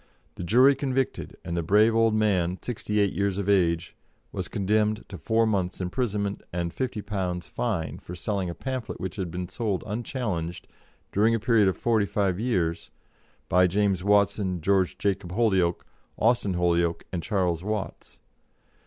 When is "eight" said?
2.99-3.13